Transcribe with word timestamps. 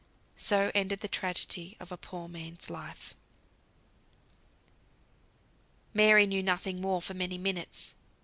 So 0.37 0.71
ended 0.73 1.01
the 1.01 1.07
tragedy 1.07 1.77
of 1.79 1.91
a 1.91 1.95
poor 1.95 2.27
man's 2.27 2.71
life. 2.71 3.13
Mary 5.93 6.25
knew 6.25 6.41
nothing 6.41 6.81
more 6.81 7.03
for 7.03 7.13
many 7.13 7.37
minutes. 7.37 7.93